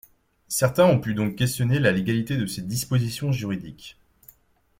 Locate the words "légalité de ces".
1.91-2.63